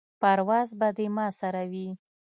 [0.21, 1.89] پرواز به دې ما سره وي.